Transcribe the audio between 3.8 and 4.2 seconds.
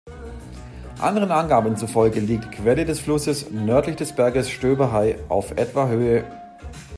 des